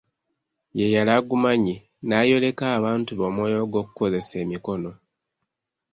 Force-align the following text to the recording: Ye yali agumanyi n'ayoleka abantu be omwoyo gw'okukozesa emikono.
Ye 0.77 0.85
yali 0.95 1.11
agumanyi 1.17 1.75
n'ayoleka 2.07 2.63
abantu 2.77 3.11
be 3.17 3.23
omwoyo 3.29 3.59
gw'okukozesa 3.71 4.35
emikono. 4.43 4.91